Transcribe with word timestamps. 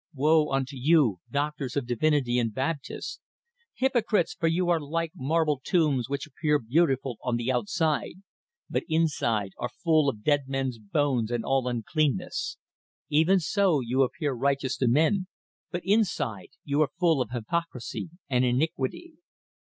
Woe 0.15 0.49
unto 0.49 0.75
you, 0.77 1.19
doctors 1.29 1.75
of 1.77 1.85
divinity 1.85 2.39
and 2.39 2.51
Baptists, 2.55 3.19
hypocrites! 3.75 4.33
for 4.33 4.47
you 4.47 4.67
are 4.67 4.79
like 4.79 5.11
marble 5.15 5.61
tombs 5.63 6.09
which 6.09 6.25
appear 6.25 6.57
beautiful 6.57 7.19
on 7.21 7.35
the 7.35 7.51
outside, 7.51 8.15
but 8.67 8.81
inside 8.89 9.51
are 9.59 9.69
full 9.69 10.09
of 10.09 10.23
dead 10.23 10.45
men's 10.47 10.79
bones 10.79 11.29
and 11.29 11.45
all 11.45 11.67
uncleanness. 11.67 12.57
Even 13.11 13.39
so 13.39 13.79
you 13.79 14.01
appear 14.01 14.33
righteous 14.33 14.75
to 14.77 14.87
men, 14.87 15.27
but 15.69 15.83
inside 15.85 16.49
you 16.63 16.81
are 16.81 16.89
full 16.99 17.21
of 17.21 17.29
hypocrisy 17.29 18.09
and 18.27 18.43
iniquity. 18.43 19.13